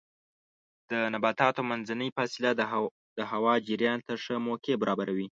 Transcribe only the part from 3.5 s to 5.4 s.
جریان ته ښه موقع برابروي.